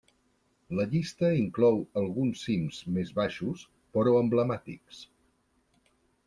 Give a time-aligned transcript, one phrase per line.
[0.77, 3.67] La llista inclou alguns cims més baixos
[3.99, 5.05] però emblemàtics.